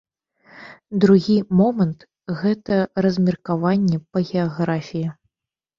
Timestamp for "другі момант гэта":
1.03-2.81